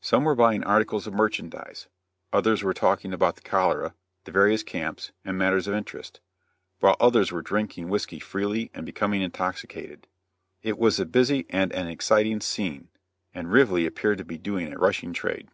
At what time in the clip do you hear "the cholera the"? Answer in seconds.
3.36-4.32